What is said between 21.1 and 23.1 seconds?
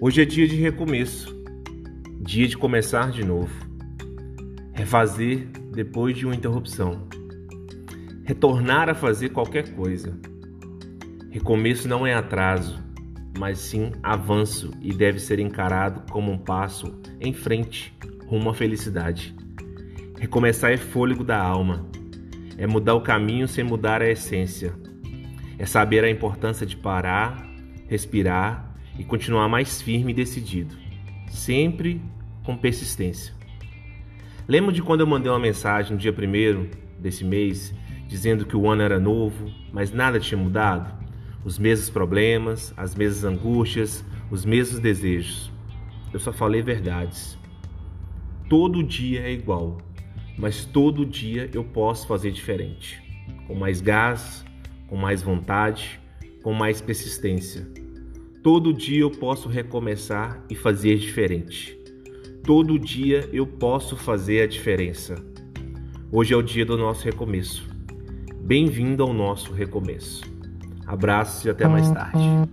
da alma, é mudar o